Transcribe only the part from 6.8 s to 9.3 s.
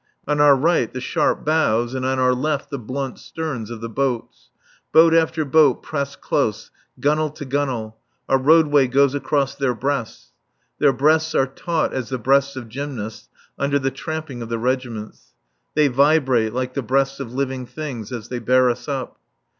gunwale to gunwale, our roadway goes